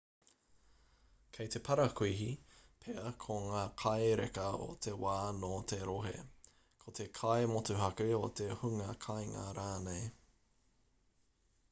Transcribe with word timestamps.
kei 1.37 1.49
te 1.55 1.59
parakuihi 1.65 2.29
pea 2.85 3.03
ko 3.25 3.35
ngā 3.49 3.59
kai 3.81 4.07
reka 4.21 4.45
o 4.63 4.69
te 4.85 4.93
wā 5.03 5.15
nō 5.43 5.51
te 5.73 5.79
rohe 5.91 6.13
ko 6.85 6.95
te 7.01 7.07
kai 7.19 7.39
motuhake 7.55 8.09
o 8.21 8.23
te 8.41 8.47
hunga 8.63 8.95
kāinga 9.07 9.45
rānei 9.61 10.09